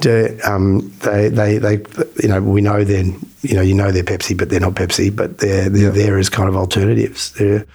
[0.01, 0.37] do.
[0.43, 1.73] Um, they, they, they,
[2.21, 5.15] you know, we know then, you know, you know they're Pepsi, but they're not Pepsi,
[5.15, 5.89] but they're they're Yeah.
[5.89, 7.31] there as kind of alternatives.
[7.31, 7.65] They're,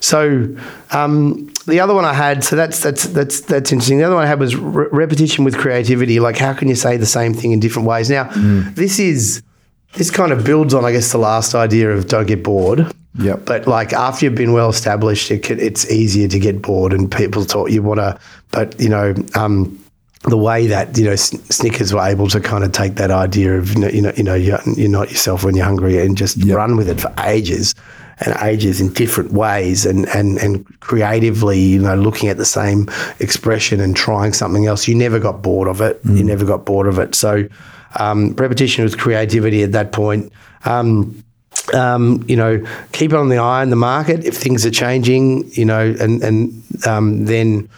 [0.00, 0.48] so
[0.90, 3.98] um, the other one I had, so that's that's that's that's interesting.
[3.98, 6.20] The other one I had was re- repetition with creativity.
[6.20, 8.10] Like, how can you say the same thing in different ways?
[8.10, 8.74] Now, Mm.
[8.74, 9.42] this is
[9.94, 12.92] this kind of builds on, I guess, the last idea of don't get bored.
[13.18, 13.46] Yep.
[13.46, 17.10] But like after you've been well established, it can, it's easier to get bored, and
[17.10, 17.70] people talk.
[17.70, 18.18] You want to,
[18.50, 19.14] but you know.
[19.34, 19.78] Um,
[20.24, 23.58] the way that you know Sn- Snickers were able to kind of take that idea
[23.58, 26.16] of you know you know, you know you're, you're not yourself when you're hungry and
[26.16, 27.74] just run with it for ages
[28.18, 32.88] and ages in different ways and and and creatively you know looking at the same
[33.20, 34.88] expression and trying something else.
[34.88, 36.00] You never got bored of it.
[36.04, 37.14] You never got bored of it.
[37.14, 37.46] So
[37.98, 40.32] um, repetition with creativity at that point.
[40.64, 41.22] Um,
[41.72, 44.24] um, you know, keep it on the eye on the market.
[44.24, 47.68] If things are changing, you know, and and um, then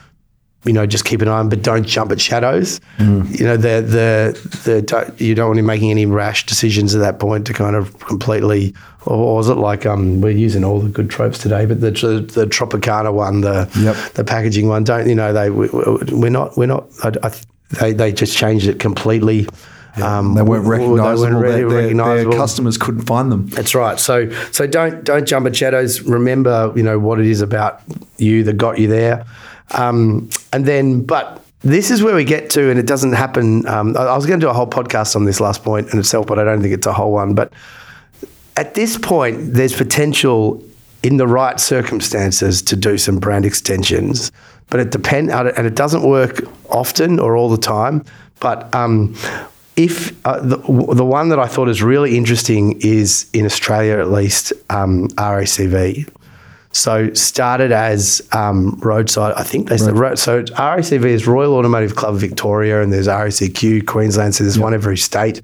[0.66, 2.80] you know just keep an eye on, but don't jump at shadows.
[2.98, 6.98] You know, the the the you don't want to be making any rash decisions at
[6.98, 8.74] that point to kind of completely.
[9.06, 12.46] Or was it like um, we're using all the good tropes today, but the the
[12.46, 14.14] Tropicana one, the Yep.
[14.14, 15.32] the packaging one, don't you know?
[15.32, 15.68] They we,
[16.12, 16.88] we're not we're not.
[17.04, 17.32] I, I,
[17.80, 19.46] they they just changed it completely.
[20.02, 21.16] Um, they weren't recognisable.
[21.22, 22.32] They weren't really their- their recognisable.
[22.36, 23.46] customers couldn't find them.
[23.46, 23.98] That's right.
[24.00, 26.02] So so don't don't jump at shadows.
[26.02, 27.80] Remember, you know what it is about
[28.18, 29.24] you that got you there,
[29.72, 31.42] um, and then but.
[31.62, 33.66] This is where we get to, and it doesn't happen.
[33.66, 35.98] Um, I I was going to do a whole podcast on this last point in
[35.98, 37.34] itself, but I don't think it's a whole one.
[37.34, 37.52] But
[38.56, 40.62] at this point, there's potential
[41.02, 44.30] in the right circumstances to do some brand extensions.
[44.68, 48.04] But it depends, and it doesn't work often or all the time.
[48.38, 49.14] But um,
[49.76, 50.56] if uh, the,
[50.94, 56.08] the one that I thought is really interesting is in Australia at least um, RACV.
[56.76, 59.32] So started as um, roadside.
[59.34, 60.42] I think they said so.
[60.42, 64.34] RACV is Royal Automotive Club of Victoria, and there's RACQ Queensland.
[64.34, 64.62] So there's yep.
[64.62, 65.40] one every state.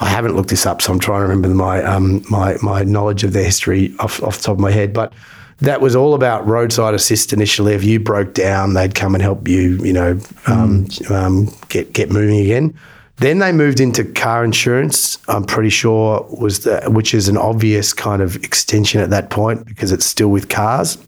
[0.00, 3.22] I haven't looked this up, so I'm trying to remember my um, my my knowledge
[3.22, 4.92] of their history off, off the top of my head.
[4.92, 5.12] But
[5.60, 7.74] that was all about roadside assist initially.
[7.74, 10.10] If you broke down, they'd come and help you, you know,
[10.48, 11.10] um, mm.
[11.12, 12.76] um, get get moving again.
[13.18, 15.18] Then they moved into car insurance.
[15.28, 19.66] I'm pretty sure was the which is an obvious kind of extension at that point
[19.66, 20.98] because it's still with cars,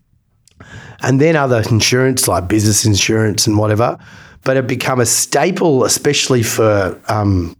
[1.01, 3.99] and then other insurance like business insurance and whatever.
[4.45, 7.57] But it become a staple, especially for um,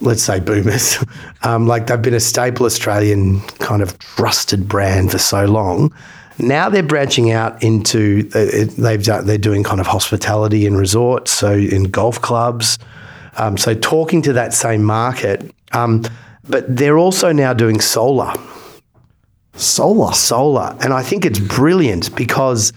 [0.00, 0.98] let's say boomers.
[1.42, 5.90] Um, like they've been a staple Australian kind of trusted brand for so long.
[6.38, 11.54] Now they're branching out into they've done, they're doing kind of hospitality and resorts, so
[11.54, 12.78] in golf clubs.
[13.36, 16.04] Um, so talking to that same market, um,
[16.48, 18.34] but they're also now doing solar.
[19.54, 22.72] Solar, solar, and I think it's brilliant because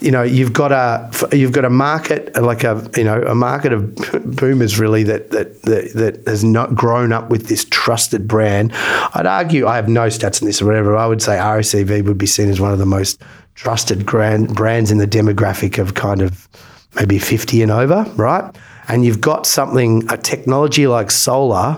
[0.00, 3.72] you know you've got a you've got a market like a you know a market
[3.72, 3.94] of
[4.36, 8.72] boomers really that that that, that has not grown up with this trusted brand.
[8.74, 10.96] I'd argue I have no stats on this or whatever.
[10.96, 13.22] I would say RACV would be seen as one of the most
[13.54, 16.46] trusted grand brands in the demographic of kind of
[16.94, 18.54] maybe 50 and over, right?
[18.88, 21.76] And you've got something a technology like solar,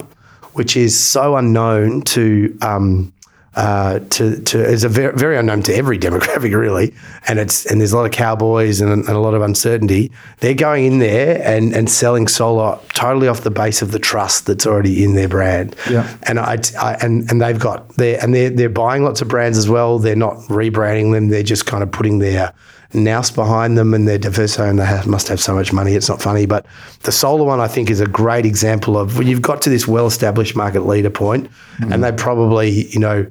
[0.52, 3.12] which is so unknown to um,
[3.58, 6.94] uh, to to is a very, very unknown to every demographic really,
[7.26, 10.12] and it's and there's a lot of cowboys and, and, a lot of uncertainty.
[10.38, 14.46] They're going in there and and selling solar totally off the base of the trust
[14.46, 15.74] that's already in their brand.
[15.90, 19.28] Yeah, and I, I and and they've got they and they're they're buying lots of
[19.28, 19.98] brands as well.
[19.98, 21.28] They're not rebranding them.
[21.28, 22.54] They're just kind of putting their
[22.94, 25.92] nous behind them and they're diverse and they have, must have so much money.
[25.94, 26.64] It's not funny, but
[27.02, 29.86] the solar one I think is a great example of when you've got to this
[29.86, 31.92] well-established market leader point, mm.
[31.92, 33.26] and they probably you know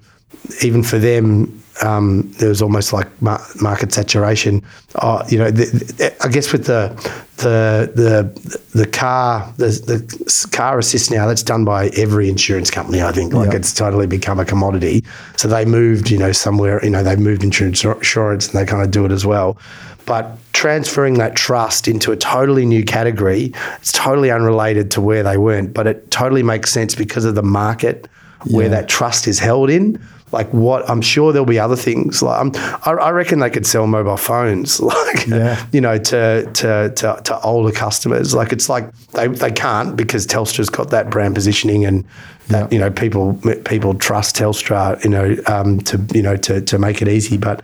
[0.62, 4.63] even for them, um, there was almost like market saturation.
[4.96, 6.90] Uh, you know, the, the, I guess with the
[7.38, 13.02] the the the car the, the car assist now that's done by every insurance company.
[13.02, 13.56] I think like yep.
[13.56, 15.04] it's totally become a commodity.
[15.36, 16.84] So they moved, you know, somewhere.
[16.84, 19.58] You know, they moved insurance insurance and they kind of do it as well.
[20.06, 25.38] But transferring that trust into a totally new category, it's totally unrelated to where they
[25.38, 28.08] weren't, but it totally makes sense because of the market
[28.46, 28.58] yeah.
[28.58, 32.22] where that trust is held in like what I'm sure there'll be other things.
[32.22, 35.66] Like um, I, I, reckon they could sell mobile phones, like yeah.
[35.72, 38.34] you know, to, to to to older customers.
[38.34, 42.06] Like it's like they, they can't because Telstra's got that brand positioning and
[42.48, 46.80] that you know people people trust Telstra, you know, um, to you know to to
[46.80, 47.63] make it easy, but.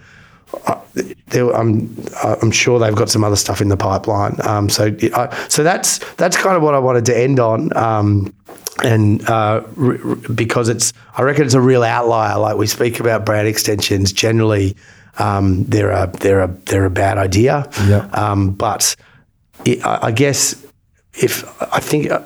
[0.68, 0.80] Uh,
[1.34, 4.36] I'm I'm sure they've got some other stuff in the pipeline.
[4.44, 4.96] Um, so
[5.50, 7.76] so that's that's kind of what I wanted to end on.
[7.76, 8.32] Um,
[8.84, 9.62] and uh,
[10.34, 12.40] because it's, I reckon it's a real outlier.
[12.40, 14.76] Like we speak about brand extensions, generally
[15.20, 17.70] um, they're a they're a they're a bad idea.
[17.88, 18.10] Yeah.
[18.14, 18.96] Um, but
[19.66, 20.66] it, I guess
[21.14, 22.22] if I think uh,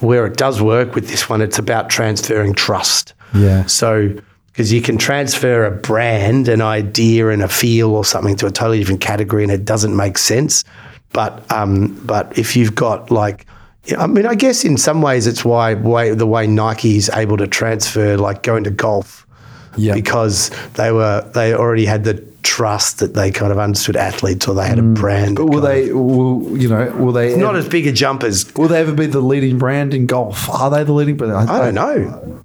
[0.00, 3.14] where it does work with this one, it's about transferring trust.
[3.34, 3.66] Yeah.
[3.66, 4.14] So
[4.48, 8.50] because you can transfer a brand, an idea, and a feel or something to a
[8.50, 10.64] totally different category, and it doesn't make sense.
[11.12, 13.46] But um, but if you've got like
[13.98, 17.36] I mean, I guess in some ways it's why, why the way Nike is able
[17.38, 19.26] to transfer, like going to golf,
[19.76, 19.94] yeah.
[19.94, 24.54] because they were they already had the trust that they kind of understood athletes or
[24.54, 24.94] they had a mm.
[24.94, 25.36] brand.
[25.36, 27.36] But will they, will, you know, will they?
[27.36, 28.52] Not ever, as big a jump as.
[28.54, 30.48] Will they ever be the leading brand in golf?
[30.48, 31.32] Are they the leading brand?
[31.32, 32.44] I, I don't know.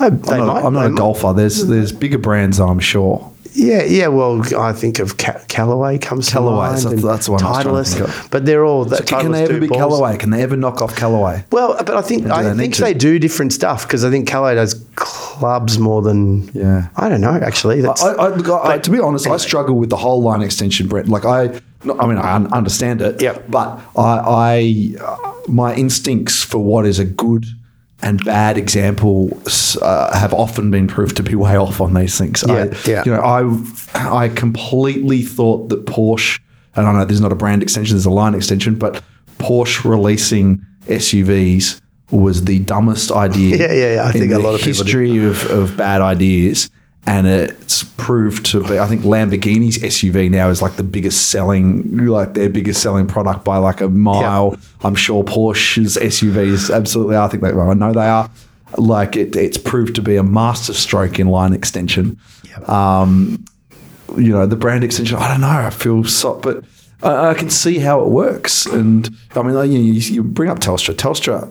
[0.00, 1.32] I, I'm not, might, I'm not a golfer.
[1.32, 3.32] There's there's bigger brands, I'm sure.
[3.58, 4.06] Yeah, yeah.
[4.06, 6.98] Well, I think of Ca- Callaway comes Callaway, to mind.
[7.00, 7.40] That's, the one.
[7.40, 8.88] Titleist, but they're all.
[8.88, 9.78] So can they ever be balls.
[9.78, 10.16] Callaway?
[10.16, 11.44] Can they ever knock off Callaway?
[11.50, 14.86] Well, but I think I think they do different stuff because I think Callaway does
[14.94, 16.48] clubs more than.
[16.54, 17.34] Yeah, I don't know.
[17.34, 19.34] Actually, that's, I, I, but, I, to be honest, anyway.
[19.34, 21.08] I struggle with the whole line extension, Brett.
[21.08, 21.60] Like I,
[21.98, 23.20] I mean, I understand it.
[23.20, 27.44] Yeah, but I, I, uh, my instincts for what is a good
[28.00, 32.44] and bad examples uh, have often been proved to be way off on these things.
[32.46, 33.02] Yeah, I, yeah.
[33.04, 36.40] You know, I I completely thought that Porsche,
[36.76, 39.02] and I know there's not a brand extension, there's a line extension, but
[39.38, 41.80] Porsche releasing SUVs
[42.10, 43.56] was the dumbest idea.
[43.58, 44.04] yeah, yeah, yeah.
[44.06, 46.70] I think a lot of history of, of bad ideas
[47.06, 48.78] and it's proved to be.
[48.78, 53.44] I think Lamborghini's SUV now is like the biggest selling, like their biggest selling product
[53.44, 54.50] by like a mile.
[54.50, 54.60] Yep.
[54.82, 57.16] I'm sure Porsche's SUVs absolutely.
[57.16, 57.52] I think they.
[57.52, 58.30] Well, I know they are.
[58.76, 62.18] Like it, it's proved to be a masterstroke in line extension.
[62.44, 62.68] Yep.
[62.68, 63.44] Um,
[64.16, 65.16] you know, the brand extension.
[65.16, 65.48] I don't know.
[65.48, 66.64] I feel so, but
[67.02, 68.66] I, I can see how it works.
[68.66, 70.94] And I mean, you, you bring up Telstra.
[70.94, 71.50] Telstra.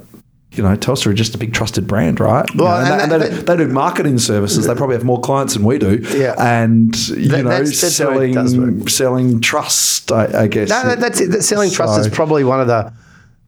[0.58, 2.46] You know, Telstra are just a big trusted brand, right?
[2.54, 4.66] You Well, know, and and they, that- and they, they do marketing services.
[4.66, 6.04] They probably have more clients than we do.
[6.16, 6.34] Yeah.
[6.38, 10.12] and you That- know, that's- that's how it does selling selling trust.
[10.12, 11.32] I, I guess No, that, that's it.
[11.32, 12.92] That selling trust is probably one of the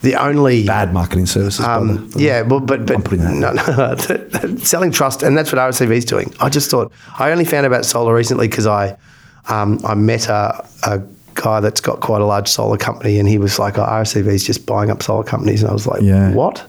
[0.02, 1.66] the only bad marketing services.
[1.66, 3.96] Um, the- yeah, well, but but no, no,
[4.60, 6.34] selling trust, and that's what RACV is doing.
[6.40, 8.96] I just thought I only found out about solar recently because I
[9.48, 11.02] um, I met a, a
[11.36, 14.44] guy that's got quite a large solar company, and he was like, oh, RACV is
[14.46, 16.34] just buying up solar companies, and I was like, Yeah.
[16.34, 16.66] what?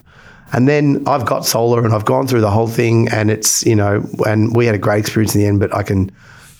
[0.53, 3.75] And then I've got solar, and I've gone through the whole thing, and it's you
[3.75, 6.11] know, and we had a great experience in the end, but I can.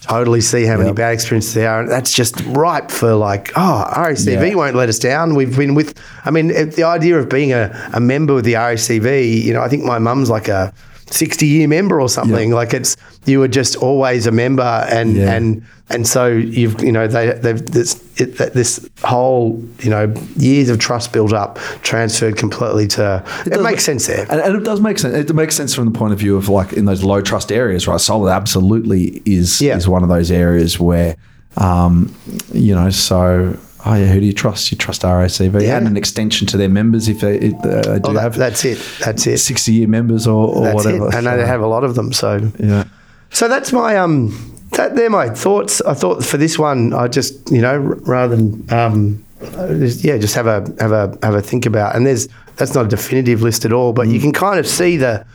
[0.04, 1.82] Totally see how many bad experiences there are.
[1.82, 4.56] And that's just ripe for like, oh, RACV Yeah.
[4.56, 5.36] won't let us down.
[5.36, 9.44] We've been with, I mean, the idea of being a, a member of the RACV,
[9.44, 10.74] you know, I think my mum's like a
[11.14, 12.52] 60 year member or something.
[12.52, 14.62] Like it's, you were just always a member.
[14.90, 15.34] And, Yeah.
[15.34, 20.70] and, and so you've, you know, they, they've, this, it, this whole, you know, years
[20.70, 24.26] of trust built up, transferred completely to, it, does makes sense there.
[24.30, 25.14] And, and it does make sense.
[25.30, 27.88] It makes sense from the point of view of like in those low trust areas,
[27.88, 28.00] right?
[28.00, 29.76] Solar absolutely is Yeah.
[29.76, 31.16] is one of those areas where,
[31.58, 32.14] um,
[32.54, 33.58] you know, so.
[33.86, 34.72] Oh yeah, who do you trust?
[34.72, 35.78] You trust RACV Yeah.
[35.78, 38.64] and an extension to their members if they, if they do Oh, that- have that's
[38.64, 38.78] it.
[39.04, 39.40] That's it.
[39.40, 41.08] sixty-year members or, or That's whatever.
[41.08, 41.16] it.
[41.16, 42.14] I know So, they have a lot of them.
[42.14, 42.84] So Yeah,
[43.32, 44.48] So that's my um.
[44.74, 45.82] That they're my thoughts.
[45.82, 49.26] I thought for this one, I just you know r- rather than um,
[49.58, 51.96] uh, just- yeah, just have a have a have a think about.
[51.96, 54.96] And there's that's not a definitive list at all, but you can kind of see
[54.96, 55.26] the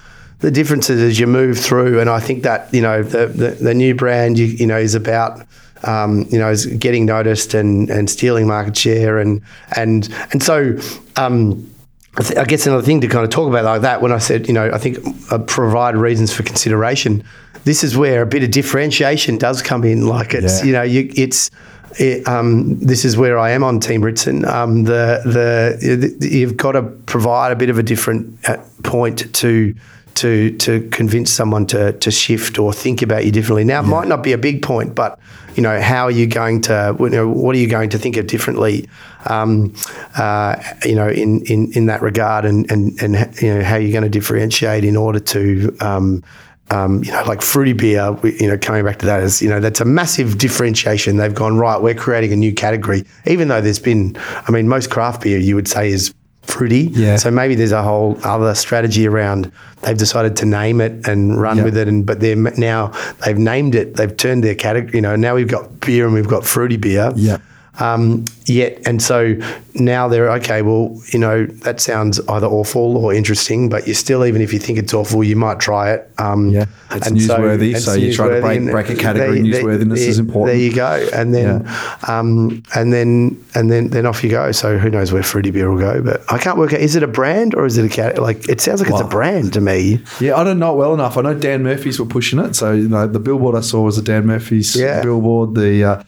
[0.40, 1.98] the differences as you move through.
[2.00, 4.94] And I think that you know the the, the new brand you, you know is
[4.94, 5.44] about.
[5.84, 9.42] Um, you know, is getting noticed and, and stealing market share and
[9.76, 10.76] and and so
[11.16, 11.70] um,
[12.18, 14.18] I, th- I guess another thing to kind of talk about like that when I
[14.18, 14.98] said, you know, I think
[15.30, 17.22] uh, provide reasons for consideration.
[17.64, 20.06] This is where a bit of differentiation does come in.
[20.06, 20.66] Like it's, Yeah.
[20.66, 21.50] you know, you, it's.
[21.98, 24.44] It, um, this is where I am on Team Ritson.
[24.44, 29.32] Um, the, the the you've got to provide a bit of a different uh, point
[29.34, 29.74] to
[30.16, 33.64] to to convince someone to to shift or think about you differently.
[33.64, 35.18] Now, it might not be a big point, but
[35.55, 38.18] you know, how are you going to, you know, what are you going to think
[38.18, 38.87] of differently,
[39.24, 39.72] um,
[40.18, 43.92] uh, you know, in, in, in that regard, and and and you know, how you're
[43.92, 45.74] going to differentiate in order to.
[45.81, 46.22] Um,
[46.68, 49.48] um, you know, like fruity beer, we- you know, coming back to that is, you
[49.48, 51.16] know, that's a massive differentiation.
[51.16, 54.16] They've gone, right, we're creating a new category, even though there's been,
[54.48, 56.12] I mean, most craft beer you would say is
[56.46, 56.88] fruity.
[56.92, 57.16] Yeah.
[57.16, 59.50] So maybe there's a whole other strategy around
[59.82, 61.64] they've decided to name it and run Yeah.
[61.64, 61.88] with it.
[61.88, 62.92] And, but they're now
[63.24, 66.28] they've named it, they've turned their category, you know, now we've got beer and we've
[66.28, 67.12] got fruity beer.
[67.14, 67.38] Yeah.
[67.78, 69.34] Um, yet, and so
[69.74, 70.62] now they're okay.
[70.62, 74.58] Well, you know that sounds either awful or interesting, but you still, even if you
[74.58, 76.10] think it's awful, you might try it.
[76.18, 79.62] Um, Yeah, it's newsworthy, it's so you try to break- break a category, they- they-
[79.62, 80.56] newsworthiness is important.
[80.56, 81.66] There you go, and then,
[82.08, 84.52] um, and then, and then, then off you go.
[84.52, 86.00] So who knows where fruity beer will go?
[86.00, 86.80] But I can't work out.
[86.80, 88.18] Is it a brand or is it a cat?
[88.20, 90.00] Like it sounds like it's a brand to me.
[90.20, 91.16] Yeah, I don't know it well enough.
[91.18, 92.56] I know Dan Murphy's were pushing it.
[92.56, 95.02] So, you know, the billboard I saw was a Dan Murphy's Yeah.
[95.02, 95.54] billboard.
[95.54, 96.02] The uh,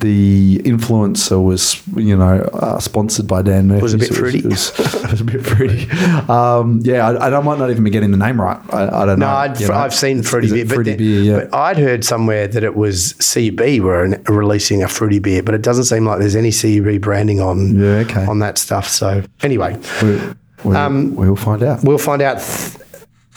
[0.00, 3.82] the influencer was, you know, uh, sponsored by Dan Murphy.
[3.82, 4.38] Was a bit fruity.
[4.40, 5.88] It was, it was a bit fruity.
[6.28, 8.60] Um, yeah, I, I might not even be getting the name right.
[8.72, 9.32] I, I don't No, know.
[9.32, 9.74] I'd, you know.
[9.74, 11.44] I've seen fruity beer, fruity then- beer, yeah.
[11.50, 15.54] but I'd heard somewhere that it was CB were an- releasing a fruity beer, but
[15.54, 18.26] it doesn't seem like there's any CB branding on Yeah, okay.
[18.26, 18.88] on that stuff.
[18.88, 20.20] So anyway, we,
[20.64, 21.84] we, Um, we'll find out.
[21.84, 22.38] we'll find out.
[22.40, 22.82] Th-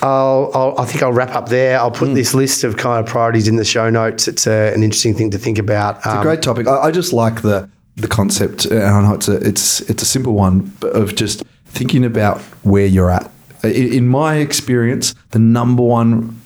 [0.02, 1.78] I'll, I'll, I think I'll wrap up there.
[1.78, 2.14] I'll put hmm.
[2.14, 4.28] this list of kind of priorities in the show notes.
[4.28, 5.98] It's a, an interesting thing to think about.
[5.98, 6.68] It's um, a Great topic.
[6.68, 10.02] I, I just like the the concept, uh, and I know it's a it's it's
[10.02, 13.30] a simple one, of just thinking about where you're at.
[13.64, 16.40] In, in my experience, the number one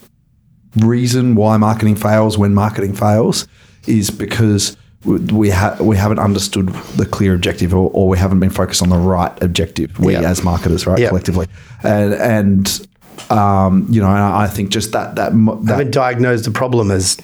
[0.77, 3.47] reason why marketing fails when marketing fails
[3.85, 4.75] is because
[5.05, 8.81] we we, ha- we haven't understood the clear objective, or, or we haven't been focused
[8.81, 9.99] on the right objective.
[9.99, 10.21] We Yeah.
[10.21, 11.09] as marketers, right, Yeah.
[11.09, 11.47] collectively,
[11.83, 12.87] and and
[13.29, 16.91] um, you know, and I I think just that that, that haven't diagnosed the problem
[16.91, 17.17] as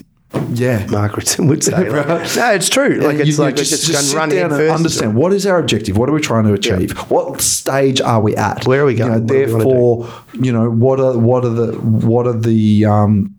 [0.52, 0.86] yeah,
[1.16, 1.72] Ritson would say.
[1.90, 3.00] Like, no, it's true.
[3.00, 4.74] Like it's you like just, just, just sit run down and first.
[4.76, 8.36] understand what is our objective, what are we trying to achieve, what stage are we
[8.36, 9.26] at, Where are we You know, going?
[9.26, 10.08] We therefore,
[10.40, 13.34] you know, what are what are the what are the um,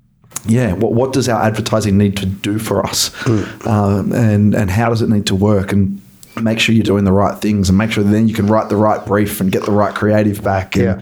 [0.45, 3.67] yeah, what what does our advertising need to do for us, Hmm.
[3.67, 6.01] um, and and how does it need to work and
[6.41, 8.75] make sure you're doing the right things and make sure then you can write the
[8.77, 11.01] right brief and get the right creative back and, Yeah.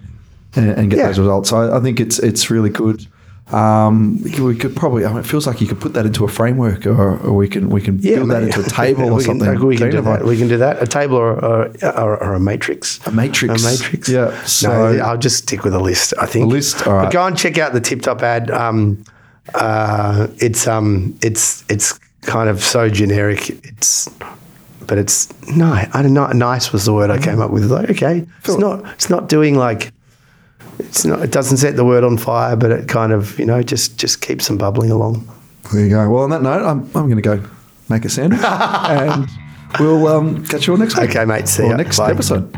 [0.55, 1.07] And, and get Yeah.
[1.07, 1.49] those results.
[1.49, 3.05] So I, I think it's it's really good.
[3.51, 5.05] Um, we, could, probably.
[5.05, 7.47] I mean, it feels like you could put that into a framework, or, or we
[7.47, 9.65] can we can build that into a table or we can, something.
[9.67, 10.23] We can do that.
[10.23, 10.83] We can do that.
[10.83, 12.99] A table or, or, or, or a matrix.
[13.07, 13.63] A matrix.
[13.63, 14.07] A matrix.
[14.07, 16.13] Yeah, so- no, I'll just stick with a list.
[16.19, 17.05] I think A list, all right.
[17.05, 18.51] But go and check out the Tip Top ad.
[18.51, 19.03] Um,
[19.55, 23.49] uh, it's um, it's it's kind of so generic.
[23.65, 24.07] It's,
[24.85, 26.27] but it's no, I don't know.
[26.27, 27.65] Nice was the word I came up with.
[27.71, 28.85] Like, okay, it's not.
[28.93, 29.91] It's not doing like.
[30.79, 31.21] It's not.
[31.21, 34.21] It doesn't set the word on fire, but it kind of you know just just
[34.21, 35.27] keeps them bubbling along.
[35.71, 36.09] There you go.
[36.09, 37.43] Well, on that note, I'm, I'm going to go
[37.89, 39.27] make a sandwich and
[39.79, 41.09] we'll um, catch you all next week.
[41.11, 41.47] Okay, mate.
[41.47, 42.11] See you next Bye.
[42.11, 42.55] episode.